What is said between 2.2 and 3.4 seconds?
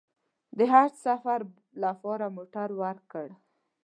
موټر ورکړ.